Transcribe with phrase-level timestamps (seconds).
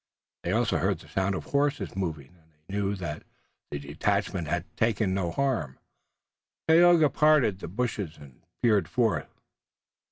[0.41, 3.21] They also heard the sound of horses moving and they knew that
[3.69, 5.77] the detachment had taken no harm.
[6.67, 9.29] Tayoga parted the bushes and peered forth.